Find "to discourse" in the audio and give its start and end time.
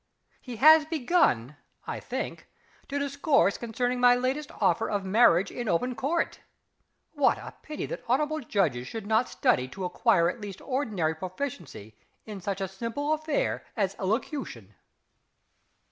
2.87-3.59